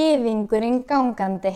Gyðingurinn 0.00 0.78
gangandi 0.88 1.50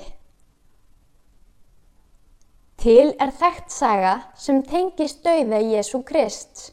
Til 2.83 3.13
er 3.25 3.31
þekkt 3.39 3.71
saga 3.73 4.11
sem 4.37 4.59
tengist 4.69 5.23
dauða 5.25 5.61
Jésu 5.65 6.03
Krist 6.05 6.65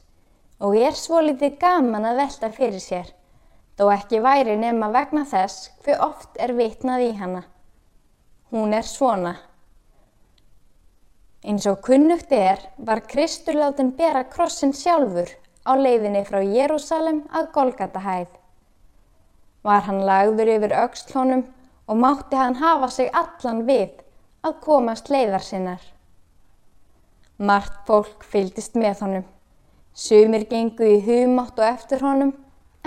og 0.60 0.76
er 0.76 0.98
svolítið 1.00 1.56
gaman 1.62 2.08
að 2.10 2.20
velta 2.20 2.50
fyrir 2.58 2.84
sér, 2.84 3.06
þó 3.78 3.86
ekki 3.94 4.20
væri 4.26 4.58
nema 4.60 4.90
vegna 4.92 5.24
þess 5.30 5.70
hver 5.86 6.04
oft 6.10 6.42
er 6.44 6.52
vitnað 6.58 7.06
í 7.06 7.14
hana. 7.22 7.46
Hún 8.52 8.76
er 8.76 8.90
svona. 8.90 9.38
Eins 11.46 11.70
og 11.72 11.80
kunnugt 11.88 12.36
er 12.36 12.66
var 12.90 13.06
Kristur 13.14 13.62
látin 13.62 13.94
bera 14.02 14.26
krossin 14.34 14.76
sjálfur 14.82 15.32
á 15.64 15.72
leiðinni 15.80 16.26
frá 16.28 16.42
Jérúsalem 16.44 17.24
að 17.32 17.50
Golgatahæð. 17.56 18.28
Var 19.64 19.88
hann 19.88 20.04
lagður 20.12 20.56
yfir 20.58 20.80
aukslónum 20.84 21.48
og 21.92 21.98
mátti 21.98 22.36
hann 22.40 22.56
hafa 22.56 22.88
sig 22.88 23.10
allan 23.12 23.66
við 23.68 23.98
að 24.48 24.60
komast 24.64 25.10
leiðar 25.12 25.44
sinnar. 25.44 25.82
Mart 27.38 27.82
fólk 27.88 28.24
fylgdist 28.24 28.78
með 28.80 29.02
honum. 29.04 29.26
Sumir 29.94 30.46
gengu 30.48 30.88
í 30.88 31.02
humátt 31.04 31.60
og 31.60 31.68
eftir 31.68 32.00
honum 32.06 32.32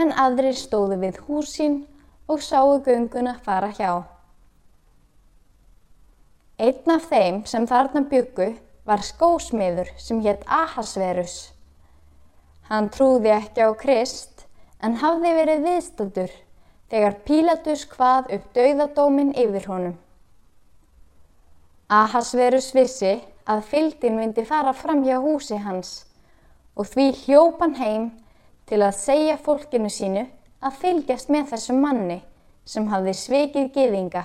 en 0.01 0.13
aðrir 0.25 0.57
stóðu 0.57 0.97
við 1.03 1.19
húsín 1.27 1.83
og 2.33 2.41
sáu 2.41 2.79
gönguna 2.87 3.35
fara 3.45 3.69
hjá. 3.77 3.91
Einn 6.57 6.95
af 6.97 7.11
þeim 7.11 7.43
sem 7.51 7.69
þarna 7.69 8.07
byggu 8.09 8.55
var 8.89 9.05
skósmiður 9.05 9.93
sem 10.01 10.25
hétt 10.25 10.49
Ahasverus. 10.49 11.53
Hann 12.71 12.89
trúði 12.89 13.35
ekki 13.37 13.69
á 13.69 13.71
Krist 13.77 14.47
en 14.81 14.97
hafði 15.05 15.37
verið 15.43 15.69
viðstöldur 15.69 16.41
þegar 16.95 17.15
Pílatus 17.27 17.81
hvað 17.91 18.29
upp 18.37 18.51
dauðadómin 18.55 19.33
yfir 19.35 19.65
honum. 19.67 19.95
Ahasverus 21.91 22.69
vissi 22.77 23.17
að 23.51 23.65
fylgdin 23.73 24.15
myndi 24.15 24.45
fara 24.47 24.71
fram 24.79 25.03
hjá 25.03 25.17
húsi 25.19 25.59
hans 25.65 26.05
og 26.79 26.87
því 26.93 27.09
hljópan 27.25 27.75
heim 27.81 28.07
til 28.71 28.79
að 28.79 28.95
segja 29.01 29.35
fólkinu 29.43 29.91
sínu 29.91 30.23
að 30.63 30.79
fylgjast 30.85 31.35
með 31.35 31.51
þessum 31.51 31.83
manni 31.83 32.21
sem 32.63 32.87
hafði 32.93 33.17
sveikið 33.25 33.69
geðinga. 33.75 34.25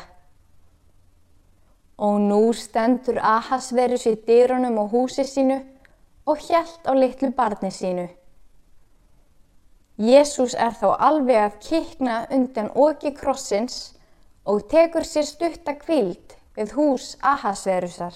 Og 2.05 2.21
nú 2.21 2.43
stendur 2.53 3.17
Ahasverus 3.17 4.05
í 4.05 4.13
dýrunum 4.29 4.77
á 4.77 4.85
húsi 4.93 5.25
sínu 5.25 5.57
og 6.29 6.45
hjælt 6.45 6.85
á 6.85 6.93
litlu 6.93 7.33
barni 7.33 7.73
sínu. 7.73 8.05
Jésús 9.99 10.53
er 10.55 10.71
þá 10.79 10.93
alveg 10.95 11.37
að 11.43 11.55
kikna 11.59 12.19
undan 12.31 12.69
oki 12.71 13.11
krossins 13.11 13.97
og 14.47 14.63
tekur 14.71 15.03
sér 15.03 15.27
stutta 15.27 15.73
kvild 15.75 16.37
við 16.55 16.71
hús 16.77 17.17
Ahasverusar. 17.19 18.15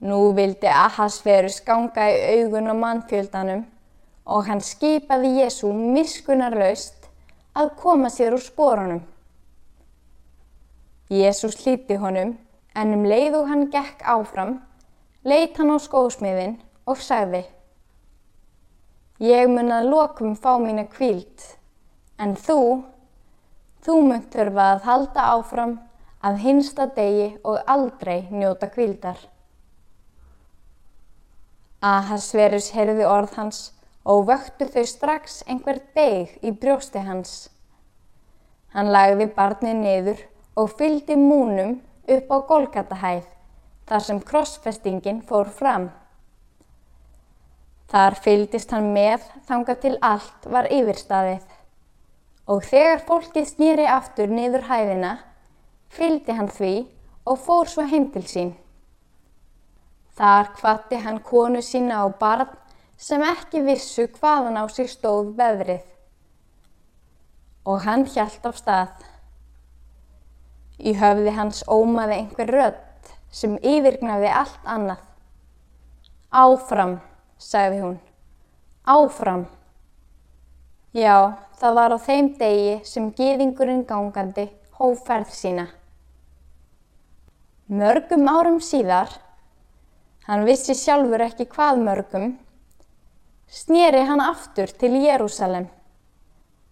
Nú 0.00 0.32
vildi 0.32 0.72
Ahasverus 0.72 1.60
ganga 1.66 2.08
í 2.08 2.16
augun 2.38 2.72
á 2.72 2.74
mannfjöldanum 2.80 3.66
og 4.24 4.48
hann 4.48 4.64
skipaði 4.64 5.36
Jésu 5.42 5.68
miskunarlaust 5.76 7.10
að 7.52 7.74
koma 7.84 8.08
sér 8.08 8.32
úr 8.32 8.40
spórunum. 8.40 9.02
Jésús 11.12 11.60
hlíti 11.60 12.00
honum 12.00 12.38
en 12.72 12.96
um 12.96 13.04
leið 13.04 13.36
og 13.36 13.50
hann 13.52 13.68
gekk 13.68 14.00
áfram, 14.08 14.62
leitt 15.28 15.60
hann 15.60 15.76
á 15.76 15.76
skósmiðin 15.76 16.56
og 16.88 17.04
sagði 17.04 17.44
Ég 19.22 19.46
mun 19.46 19.70
að 19.70 19.86
lokum 19.86 20.32
fá 20.34 20.56
mína 20.58 20.82
kvíld, 20.90 21.44
en 22.18 22.32
þú, 22.34 22.82
þú 23.86 23.98
mun 24.08 24.24
þurfa 24.32 24.64
að 24.72 24.80
halda 24.88 25.26
áfram 25.36 25.76
að 26.26 26.40
hinsta 26.42 26.88
degi 26.96 27.28
og 27.46 27.60
aldrei 27.70 28.24
njóta 28.30 28.66
kvíldar. 28.72 29.20
Ahasverus 31.82 32.72
heyrði 32.74 33.06
orð 33.06 33.38
hans 33.38 33.62
og 34.02 34.26
vöktu 34.26 34.66
þau 34.74 34.84
strax 34.90 35.40
einhver 35.46 35.78
deg 35.94 36.34
í 36.42 36.50
brjósti 36.50 37.06
hans. 37.06 37.48
Hann 38.74 38.90
lagði 38.90 39.30
barnið 39.36 39.80
niður 39.84 40.26
og 40.58 40.74
fyldi 40.78 41.14
múnum 41.18 41.78
upp 42.10 42.30
á 42.34 42.38
Golgatahæð 42.50 43.26
þar 43.86 44.06
sem 44.06 44.20
krossfestingin 44.22 45.22
fór 45.26 45.50
fram. 45.50 45.92
Þar 47.92 48.16
fylgdist 48.24 48.70
hann 48.72 48.88
með 48.94 49.26
þanga 49.48 49.74
til 49.82 49.96
allt 50.00 50.46
var 50.48 50.70
yfirstaðið 50.72 51.42
og 52.52 52.64
þegar 52.64 53.04
fólkið 53.08 53.46
snýri 53.50 53.84
aftur 53.88 54.32
niður 54.32 54.64
hæðina 54.70 55.12
fylgdi 55.92 56.36
hann 56.38 56.48
því 56.48 56.72
og 57.28 57.38
fór 57.44 57.68
svo 57.68 57.84
heim 57.86 58.08
til 58.14 58.24
sín. 58.26 58.54
Þar 60.16 60.50
hvatti 60.58 60.98
hann 61.04 61.20
konu 61.24 61.62
sína 61.64 62.02
á 62.04 62.06
barn 62.20 62.50
sem 62.96 63.22
ekki 63.26 63.62
vissu 63.66 64.08
hvaðan 64.16 64.58
á 64.60 64.64
sig 64.72 64.90
stóð 64.90 65.32
veðrið. 65.38 65.84
Og 67.68 67.84
hann 67.84 68.04
hjælt 68.08 68.44
af 68.48 68.58
stað. 68.58 68.92
Í 70.82 70.96
höfði 70.98 71.36
hans 71.36 71.62
ómaði 71.68 72.18
einhver 72.18 72.52
rödd 72.56 73.12
sem 73.32 73.56
yfirgnaði 73.60 74.32
allt 74.32 74.68
annað. 74.68 75.00
Áfram, 76.32 76.98
sagði 77.42 77.82
hún. 77.82 77.98
Áfram. 78.86 79.48
Já, 80.94 81.38
það 81.58 81.76
var 81.80 81.96
á 81.96 81.98
þeim 82.06 82.32
degi 82.38 82.78
sem 82.86 83.10
gýðingurinn 83.18 83.84
gangandi 83.88 84.46
hóferð 84.78 85.34
sína. 85.34 85.66
Mörgum 87.72 88.28
árum 88.28 88.58
síðar 88.62 89.12
Hann 90.22 90.44
vissi 90.46 90.74
sjálfur 90.78 91.22
ekki 91.24 91.48
hvað 91.50 91.80
mörgum. 91.82 92.26
Snýri 93.50 94.04
hann 94.06 94.20
aftur 94.22 94.70
til 94.78 94.94
Jérúsalem. 95.02 95.66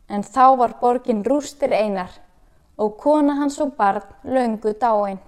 En 0.07 0.23
þá 0.23 0.45
var 0.61 0.77
borgin 0.79 1.25
rústir 1.27 1.75
einar 1.75 2.15
og 2.79 2.95
kona 3.03 3.35
hans 3.41 3.59
og 3.61 3.75
barn 3.79 4.07
löngu 4.23 4.71
dáin. 4.79 5.19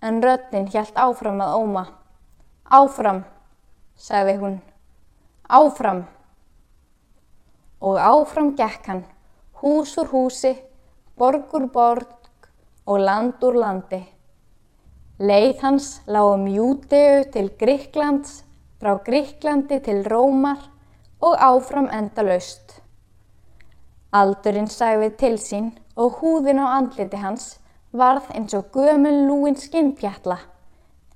En 0.00 0.22
röttin 0.22 0.70
hjælt 0.70 0.94
áfram 0.94 1.42
að 1.42 1.56
óma. 1.58 1.84
Áfram, 2.70 3.24
sagði 4.00 4.36
hún. 4.40 4.56
Áfram. 5.48 6.04
Og 7.80 7.98
áfram 8.00 8.54
gekk 8.56 8.88
hann, 8.88 9.04
hús 9.60 9.96
úr 10.00 10.08
húsi, 10.12 10.54
borg 11.16 11.52
úr 11.56 11.68
borg 11.72 12.48
og 12.86 13.00
land 13.04 13.44
úr 13.44 13.60
landi. 13.60 14.00
Leið 15.20 15.64
hans 15.64 15.88
lág 16.08 16.32
um 16.32 16.46
Júteu 16.48 17.26
til 17.32 17.50
Gríklands, 17.60 18.40
frá 18.80 18.96
Gríklandi 19.04 19.80
til 19.84 20.04
Rómar 20.08 20.70
og 21.20 21.36
áfram 21.36 21.90
enda 21.92 22.24
laust. 22.24 22.78
Aldurinn 24.16 24.70
sagði 24.72 25.10
til 25.20 25.36
sín 25.38 25.68
og 25.96 26.22
húðin 26.22 26.62
á 26.64 26.66
andliti 26.78 27.20
hans 27.20 27.58
varð 27.92 28.32
eins 28.32 28.56
og 28.56 28.72
gömul 28.72 29.26
lúin 29.28 29.58
skinnpjalla, 29.60 30.38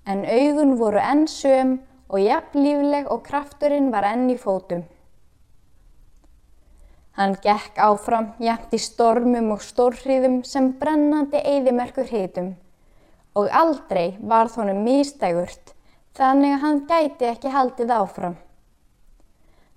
en 0.05 0.25
augun 0.29 0.77
voru 0.79 1.01
enn 1.01 1.25
söm 1.31 1.79
og 2.15 2.21
jafn 2.23 2.63
lífleg 2.63 3.09
og 3.11 3.25
krafturinn 3.27 3.91
var 3.91 4.07
enn 4.07 4.29
í 4.31 4.37
fótum. 4.39 4.85
Hann 7.19 7.35
gekk 7.43 7.79
áfram 7.83 8.29
jæmt 8.43 8.75
í 8.75 8.79
stormum 8.83 9.51
og 9.55 9.63
stórhríðum 9.63 10.41
sem 10.47 10.71
brennandi 10.79 11.43
eyðimerkur 11.43 12.07
hitum 12.11 12.53
og 13.35 13.51
aldrei 13.51 14.15
var 14.23 14.51
þónum 14.51 14.85
místægurt 14.87 15.75
þannig 16.15 16.55
að 16.55 16.63
hann 16.65 16.81
gæti 16.91 17.29
ekki 17.31 17.55
haldið 17.55 17.95
áfram. 17.95 18.37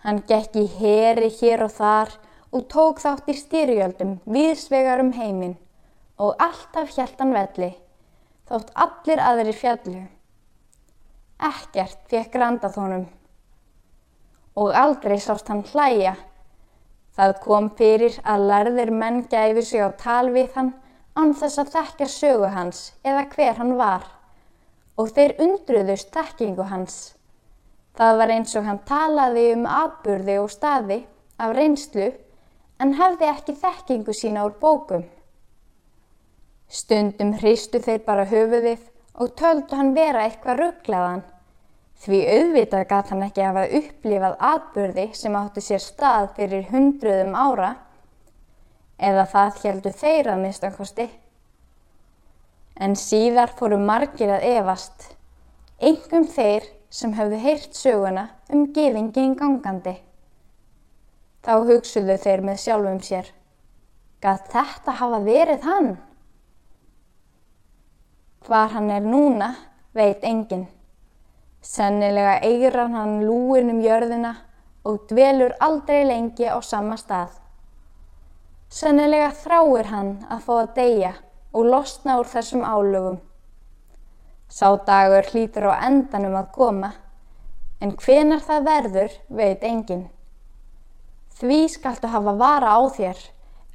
Hann 0.06 0.22
gekk 0.30 0.60
í 0.62 0.66
heri 0.78 1.32
hér 1.40 1.66
og 1.66 1.74
þar 1.74 2.14
og 2.54 2.68
tók 2.74 3.02
þátt 3.02 3.32
í 3.34 3.38
styrjöldum 3.38 4.20
viðsvegar 4.30 5.02
um 5.02 5.14
heiminn 5.18 5.58
og 6.22 6.38
alltaf 6.42 6.94
hjælt 6.94 7.18
hann 7.22 7.34
velli, 7.34 7.72
þótt 8.50 8.70
allir 8.86 9.22
aðri 9.22 9.58
fjallu. 9.58 10.06
Ekkert 11.38 12.00
fekk 12.10 12.36
randað 12.42 12.78
honum 12.82 13.06
og 14.58 14.74
aldrei 14.74 15.20
sást 15.22 15.52
hann 15.52 15.62
hlæja. 15.70 16.16
Það 17.14 17.34
kom 17.44 17.68
fyrir 17.78 18.16
að 18.26 18.46
lærðir 18.50 18.92
menn 18.94 19.20
gæfi 19.30 19.62
sig 19.62 19.84
á 19.86 19.94
tal 20.02 20.32
við 20.34 20.50
hann 20.56 20.72
án 21.14 21.36
þess 21.38 21.62
að 21.62 21.74
þekkja 21.76 22.08
sögu 22.14 22.50
hans 22.54 22.80
eða 23.06 23.28
hver 23.36 23.60
hann 23.62 23.76
var 23.78 24.08
og 24.98 25.14
þeir 25.14 25.36
undruðust 25.46 26.10
þekkingu 26.14 26.66
hans. 26.72 26.98
Það 27.98 28.18
var 28.18 28.34
eins 28.34 28.58
og 28.58 28.66
hann 28.66 28.82
talaði 28.86 29.46
um 29.54 29.66
atburði 29.70 30.40
og 30.42 30.50
staði 30.54 31.04
af 31.38 31.54
reynslu 31.58 32.10
en 32.82 32.98
hefði 32.98 33.30
ekki 33.30 33.58
þekkingu 33.62 34.14
sína 34.14 34.46
úr 34.46 34.58
bókum. 34.62 35.06
Stundum 36.68 37.38
hristu 37.38 37.82
þeir 37.82 38.02
bara 38.06 38.26
höfuðið 38.26 38.90
og 39.18 39.34
töldu 39.40 39.78
hann 39.78 39.96
vera 39.98 40.28
eitthvað 40.28 40.62
rugglaðan 40.62 41.26
því 42.04 42.20
auðvitað 42.30 42.88
gæt 42.92 43.12
hann 43.12 43.26
ekki 43.26 43.46
hafa 43.46 43.66
upplifað 43.80 44.40
atburði 44.52 45.06
sem 45.18 45.38
áttu 45.38 45.64
sér 45.66 45.82
stað 45.82 46.32
fyrir 46.38 46.68
hundruðum 46.72 47.38
ára 47.38 47.72
eða 48.98 49.26
það 49.32 49.62
heldu 49.64 49.94
þeir 49.94 50.32
að 50.34 50.44
minnstakosti. 50.44 51.08
En 52.78 52.94
síðar 52.98 53.54
fóru 53.58 53.80
margir 53.82 54.30
að 54.36 54.46
efast, 54.52 55.08
engum 55.82 56.28
þeir 56.30 56.68
sem 56.94 57.14
hefðu 57.18 57.40
heyrt 57.42 57.78
söguna 57.78 58.28
um 58.54 58.68
gifingin 58.74 59.34
gangandi. 59.38 59.98
Þá 61.42 61.54
hugsuðu 61.66 62.18
þeir 62.22 62.44
með 62.46 62.62
sjálfum 62.62 63.02
sér, 63.02 63.32
gað 64.22 64.46
þetta 64.54 64.98
hafa 65.02 65.20
verið 65.26 65.66
hann? 65.66 65.92
Hvar 68.48 68.70
hann 68.72 68.88
er 68.90 69.04
núna 69.04 69.50
veit 69.92 70.22
enginn. 70.24 70.70
Sennilega 71.60 72.38
eigran 72.48 72.94
hann 72.96 73.18
lúin 73.28 73.74
um 73.74 73.82
jörðina 73.84 74.38
og 74.88 75.02
dvelur 75.10 75.52
aldrei 75.60 76.06
lengi 76.08 76.48
á 76.48 76.56
sama 76.64 76.96
stað. 76.96 77.34
Sennilega 78.72 79.34
þráir 79.36 79.92
hann 79.92 80.14
að 80.32 80.46
fá 80.48 80.54
að 80.62 80.74
deyja 80.80 81.14
og 81.52 81.68
losna 81.74 82.18
úr 82.22 82.32
þessum 82.32 82.64
álögum. 82.64 83.20
Sá 84.48 84.80
dagur 84.88 85.28
hlýtur 85.28 85.68
á 85.68 85.84
endanum 85.84 86.40
að 86.40 86.52
koma, 86.56 86.94
en 87.84 87.98
hvenar 88.00 88.40
það 88.48 88.68
verður 88.72 89.22
veit 89.28 89.64
enginn. 89.68 90.08
Því 91.36 91.66
skaltu 91.76 92.08
hafa 92.16 92.40
vara 92.40 92.80
á 92.80 92.82
þér 92.96 93.18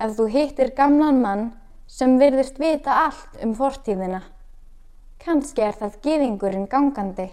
ef 0.01 0.17
þú 0.17 0.33
hittir 0.33 0.73
gamlan 0.77 1.21
mann 1.21 1.51
sem 1.87 2.17
virðist 2.17 2.57
vita 2.57 3.05
allt 3.05 3.37
um 3.45 3.53
fortíðina. 3.55 4.23
Kanski 5.23 5.63
er 5.63 5.77
það 5.79 5.99
gyðingurinn 6.03 6.65
gangandi. 6.71 7.29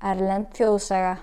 Erlend 0.00 0.54
þjóðsaga 0.56 1.18